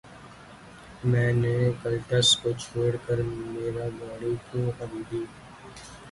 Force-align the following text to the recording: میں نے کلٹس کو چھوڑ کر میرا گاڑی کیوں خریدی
میں 1.09 1.31
نے 1.33 1.53
کلٹس 1.81 2.29
کو 2.37 2.49
چھوڑ 2.59 2.91
کر 3.05 3.17
میرا 3.51 3.87
گاڑی 3.99 4.33
کیوں 4.45 4.67
خریدی 4.77 5.23